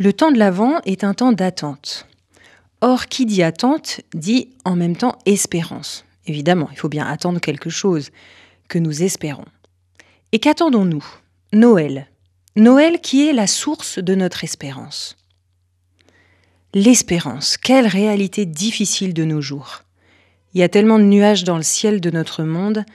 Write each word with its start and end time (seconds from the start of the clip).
Le 0.00 0.14
temps 0.14 0.32
de 0.32 0.38
l'Avent 0.38 0.80
est 0.86 1.04
un 1.04 1.12
temps 1.12 1.32
d'attente. 1.32 2.06
Or, 2.80 3.04
qui 3.04 3.26
dit 3.26 3.42
attente 3.42 4.00
dit 4.14 4.48
en 4.64 4.74
même 4.74 4.96
temps 4.96 5.18
espérance. 5.26 6.06
Évidemment, 6.24 6.70
il 6.72 6.78
faut 6.78 6.88
bien 6.88 7.06
attendre 7.06 7.38
quelque 7.38 7.68
chose 7.68 8.08
que 8.68 8.78
nous 8.78 9.02
espérons. 9.02 9.44
Et 10.32 10.38
qu'attendons-nous? 10.38 11.04
Noël. 11.52 12.06
Noël 12.56 13.02
qui 13.02 13.28
est 13.28 13.34
la 13.34 13.46
source 13.46 13.98
de 13.98 14.14
notre 14.14 14.42
espérance. 14.42 15.18
L'espérance, 16.72 17.58
quelle 17.58 17.86
réalité 17.86 18.46
difficile 18.46 19.12
de 19.12 19.26
nos 19.26 19.42
jours. 19.42 19.82
Il 20.54 20.60
y 20.60 20.64
a 20.64 20.70
tellement 20.70 20.98
de 20.98 21.04
nuages 21.04 21.44
dans 21.44 21.58
le 21.58 21.62
ciel 21.62 22.00
de 22.00 22.10
notre 22.10 22.42
monde 22.42 22.86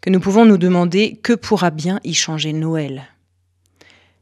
que 0.00 0.10
nous 0.10 0.20
pouvons 0.20 0.44
nous 0.44 0.58
demander 0.58 1.18
que 1.20 1.32
pourra 1.32 1.70
bien 1.70 1.98
y 2.04 2.14
changer 2.14 2.52
Noël. 2.52 3.08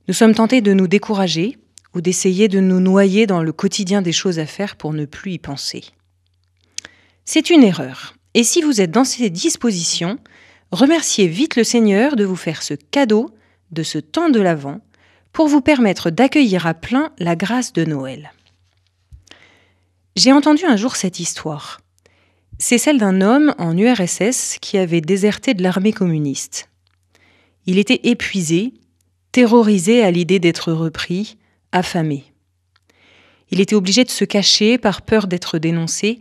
Nous 0.08 0.14
sommes 0.14 0.34
tentés 0.34 0.62
de 0.62 0.72
nous 0.72 0.86
décourager 0.86 1.58
ou 1.94 2.00
d'essayer 2.00 2.48
de 2.48 2.60
nous 2.60 2.80
noyer 2.80 3.26
dans 3.26 3.42
le 3.42 3.52
quotidien 3.52 4.02
des 4.02 4.12
choses 4.12 4.38
à 4.38 4.46
faire 4.46 4.76
pour 4.76 4.92
ne 4.92 5.04
plus 5.04 5.32
y 5.32 5.38
penser. 5.38 5.84
C'est 7.24 7.50
une 7.50 7.62
erreur. 7.62 8.14
Et 8.34 8.44
si 8.44 8.62
vous 8.62 8.80
êtes 8.80 8.90
dans 8.90 9.04
ces 9.04 9.30
dispositions, 9.30 10.18
remerciez 10.70 11.26
vite 11.26 11.56
le 11.56 11.64
Seigneur 11.64 12.16
de 12.16 12.24
vous 12.24 12.36
faire 12.36 12.62
ce 12.62 12.74
cadeau 12.74 13.30
de 13.70 13.82
ce 13.82 13.98
temps 13.98 14.30
de 14.30 14.40
l'Avent 14.40 14.80
pour 15.32 15.48
vous 15.48 15.60
permettre 15.60 16.10
d'accueillir 16.10 16.66
à 16.66 16.74
plein 16.74 17.12
la 17.18 17.36
grâce 17.36 17.72
de 17.72 17.84
Noël. 17.84 18.32
J'ai 20.14 20.32
entendu 20.32 20.64
un 20.66 20.76
jour 20.76 20.96
cette 20.96 21.20
histoire. 21.20 21.80
C'est 22.58 22.78
celle 22.78 22.98
d'un 22.98 23.22
homme 23.22 23.54
en 23.58 23.76
URSS 23.76 24.58
qui 24.60 24.76
avait 24.76 25.00
déserté 25.00 25.54
de 25.54 25.62
l'armée 25.62 25.92
communiste. 25.92 26.68
Il 27.66 27.78
était 27.78 28.00
épuisé, 28.04 28.74
terrorisé 29.32 30.02
à 30.02 30.10
l'idée 30.10 30.38
d'être 30.38 30.72
repris, 30.72 31.38
affamé. 31.72 32.24
Il 33.50 33.60
était 33.60 33.74
obligé 33.74 34.04
de 34.04 34.10
se 34.10 34.24
cacher 34.24 34.78
par 34.78 35.02
peur 35.02 35.26
d'être 35.26 35.58
dénoncé 35.58 36.20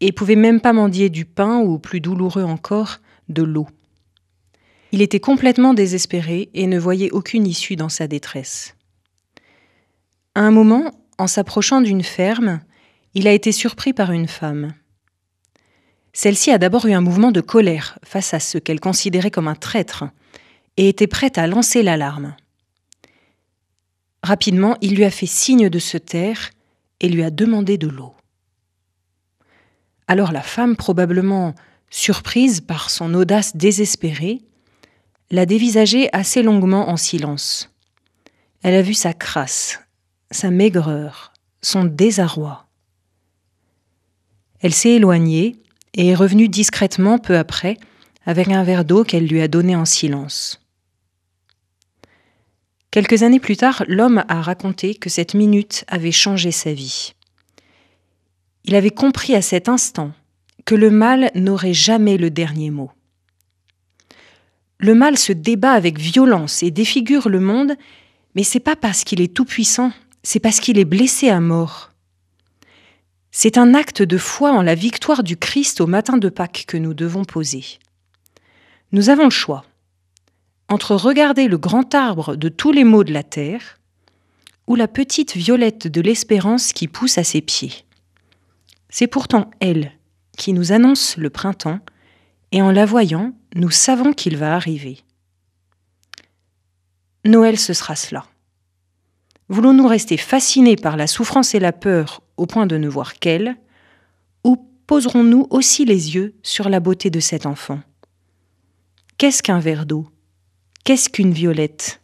et 0.00 0.12
pouvait 0.12 0.36
même 0.36 0.60
pas 0.60 0.72
mendier 0.72 1.10
du 1.10 1.24
pain 1.24 1.58
ou, 1.58 1.78
plus 1.78 2.00
douloureux 2.00 2.44
encore, 2.44 3.00
de 3.28 3.42
l'eau. 3.42 3.68
Il 4.92 5.02
était 5.02 5.20
complètement 5.20 5.74
désespéré 5.74 6.48
et 6.54 6.66
ne 6.66 6.78
voyait 6.78 7.10
aucune 7.10 7.46
issue 7.46 7.76
dans 7.76 7.88
sa 7.88 8.08
détresse. 8.08 8.74
À 10.34 10.40
un 10.40 10.50
moment, 10.50 10.90
en 11.18 11.26
s'approchant 11.26 11.80
d'une 11.80 12.02
ferme, 12.02 12.60
il 13.14 13.28
a 13.28 13.32
été 13.32 13.52
surpris 13.52 13.92
par 13.92 14.10
une 14.10 14.28
femme. 14.28 14.72
Celle-ci 16.12 16.50
a 16.50 16.58
d'abord 16.58 16.86
eu 16.86 16.92
un 16.92 17.00
mouvement 17.00 17.30
de 17.30 17.40
colère 17.40 17.98
face 18.04 18.34
à 18.34 18.40
ce 18.40 18.58
qu'elle 18.58 18.80
considérait 18.80 19.30
comme 19.30 19.48
un 19.48 19.54
traître 19.54 20.04
et 20.76 20.88
était 20.88 21.06
prête 21.06 21.38
à 21.38 21.46
lancer 21.46 21.82
l'alarme. 21.82 22.34
Rapidement, 24.22 24.76
il 24.80 24.94
lui 24.94 25.04
a 25.04 25.10
fait 25.10 25.26
signe 25.26 25.68
de 25.68 25.78
se 25.78 25.96
taire 25.96 26.50
et 27.00 27.08
lui 27.08 27.22
a 27.22 27.30
demandé 27.30 27.78
de 27.78 27.88
l'eau. 27.88 28.14
Alors 30.06 30.32
la 30.32 30.42
femme, 30.42 30.76
probablement 30.76 31.54
surprise 31.90 32.60
par 32.60 32.90
son 32.90 33.14
audace 33.14 33.56
désespérée, 33.56 34.42
l'a 35.30 35.46
dévisagé 35.46 36.08
assez 36.12 36.42
longuement 36.42 36.88
en 36.88 36.96
silence. 36.96 37.70
Elle 38.62 38.74
a 38.74 38.82
vu 38.82 38.94
sa 38.94 39.12
crasse, 39.12 39.80
sa 40.30 40.50
maigreur, 40.50 41.32
son 41.62 41.84
désarroi. 41.84 42.66
Elle 44.60 44.74
s'est 44.74 44.96
éloignée 44.96 45.56
et 45.94 46.08
est 46.08 46.14
revenue 46.14 46.48
discrètement 46.48 47.18
peu 47.18 47.38
après 47.38 47.76
avec 48.26 48.48
un 48.48 48.62
verre 48.64 48.84
d'eau 48.84 49.04
qu'elle 49.04 49.26
lui 49.26 49.40
a 49.40 49.48
donné 49.48 49.74
en 49.74 49.84
silence. 49.84 50.59
Quelques 52.90 53.22
années 53.22 53.38
plus 53.38 53.56
tard, 53.56 53.84
l'homme 53.86 54.24
a 54.28 54.42
raconté 54.42 54.96
que 54.96 55.10
cette 55.10 55.34
minute 55.34 55.84
avait 55.86 56.10
changé 56.10 56.50
sa 56.50 56.72
vie. 56.72 57.14
Il 58.64 58.74
avait 58.74 58.90
compris 58.90 59.34
à 59.34 59.42
cet 59.42 59.68
instant 59.68 60.12
que 60.64 60.74
le 60.74 60.90
mal 60.90 61.30
n'aurait 61.36 61.74
jamais 61.74 62.16
le 62.16 62.30
dernier 62.30 62.70
mot. 62.70 62.90
Le 64.78 64.94
mal 64.94 65.16
se 65.16 65.32
débat 65.32 65.72
avec 65.72 65.98
violence 65.98 66.62
et 66.62 66.70
défigure 66.70 67.28
le 67.28 67.38
monde, 67.38 67.74
mais 68.34 68.42
c'est 68.42 68.60
pas 68.60 68.76
parce 68.76 69.04
qu'il 69.04 69.20
est 69.20 69.34
tout-puissant, 69.34 69.92
c'est 70.22 70.40
parce 70.40 70.58
qu'il 70.58 70.78
est 70.78 70.84
blessé 70.84 71.28
à 71.28 71.40
mort. 71.40 71.92
C'est 73.30 73.56
un 73.56 73.74
acte 73.74 74.02
de 74.02 74.18
foi 74.18 74.50
en 74.50 74.62
la 74.62 74.74
victoire 74.74 75.22
du 75.22 75.36
Christ 75.36 75.80
au 75.80 75.86
matin 75.86 76.16
de 76.16 76.28
Pâques 76.28 76.64
que 76.66 76.76
nous 76.76 76.94
devons 76.94 77.24
poser. 77.24 77.64
Nous 78.90 79.10
avons 79.10 79.24
le 79.24 79.30
choix 79.30 79.64
entre 80.70 80.94
regarder 80.94 81.48
le 81.48 81.58
grand 81.58 81.94
arbre 81.94 82.36
de 82.36 82.48
tous 82.48 82.72
les 82.72 82.84
maux 82.84 83.04
de 83.04 83.12
la 83.12 83.24
terre 83.24 83.78
ou 84.66 84.76
la 84.76 84.88
petite 84.88 85.36
violette 85.36 85.88
de 85.88 86.00
l'espérance 86.00 86.72
qui 86.72 86.86
pousse 86.86 87.18
à 87.18 87.24
ses 87.24 87.40
pieds. 87.40 87.84
C'est 88.88 89.08
pourtant 89.08 89.50
elle 89.60 89.92
qui 90.36 90.52
nous 90.52 90.72
annonce 90.72 91.16
le 91.16 91.28
printemps, 91.28 91.80
et 92.52 92.62
en 92.62 92.70
la 92.70 92.86
voyant, 92.86 93.32
nous 93.54 93.70
savons 93.70 94.12
qu'il 94.12 94.36
va 94.36 94.54
arriver. 94.54 95.00
Noël, 97.24 97.58
ce 97.58 97.74
sera 97.74 97.94
cela. 97.94 98.24
Voulons-nous 99.48 99.86
rester 99.86 100.16
fascinés 100.16 100.76
par 100.76 100.96
la 100.96 101.06
souffrance 101.06 101.54
et 101.54 101.60
la 101.60 101.72
peur 101.72 102.22
au 102.36 102.46
point 102.46 102.66
de 102.66 102.76
ne 102.76 102.88
voir 102.88 103.18
qu'elle, 103.18 103.56
ou 104.44 104.56
poserons-nous 104.86 105.46
aussi 105.50 105.84
les 105.84 106.14
yeux 106.14 106.34
sur 106.42 106.68
la 106.68 106.80
beauté 106.80 107.10
de 107.10 107.20
cet 107.20 107.44
enfant? 107.44 107.80
Qu'est-ce 109.18 109.42
qu'un 109.42 109.60
verre 109.60 109.84
d'eau? 109.84 110.08
Qu'est-ce 110.90 111.08
qu'une 111.08 111.32
violette? 111.32 112.00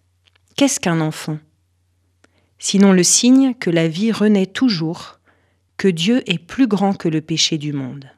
Qu'est-ce 0.54 0.78
qu'un 0.78 1.00
enfant? 1.00 1.40
Sinon 2.60 2.92
le 2.92 3.02
signe 3.02 3.52
que 3.54 3.68
la 3.68 3.88
vie 3.88 4.12
renaît 4.12 4.46
toujours, 4.46 5.18
que 5.76 5.88
Dieu 5.88 6.22
est 6.30 6.38
plus 6.38 6.68
grand 6.68 6.94
que 6.94 7.08
le 7.08 7.20
péché 7.20 7.58
du 7.58 7.72
monde. 7.72 8.08